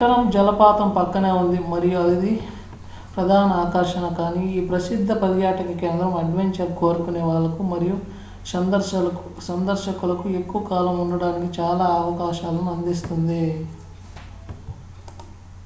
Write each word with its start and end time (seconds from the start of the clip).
ఈ 0.01 0.03
పట్టణం 0.03 0.29
జలపాతం 0.33 0.87
పక్కనే 0.93 1.31
ఉంది 1.39 1.57
మరియు 1.71 1.97
అవి 2.03 2.31
ప్రధాన 3.15 3.49
ఆకర్షణ 3.57 4.05
కానీ 4.15 4.43
ఈ 4.51 4.61
ప్రసిద్ధ 4.69 5.11
పర్యాటక 5.21 5.73
కేంద్రం 5.81 6.13
అడ్వెంచర్ 6.21 6.71
కోరుకునే 6.79 7.21
వాళ్లకు 7.23 7.61
మరియు 7.71 7.97
సందర్శకులకు 9.49 10.25
ఎక్కువ 10.39 10.61
కాలం 10.71 10.95
ఉండటానికి 11.03 11.49
చాలా 11.59 11.89
అవకాశాలను 11.99 12.71
అందిస్తుంది 12.73 13.43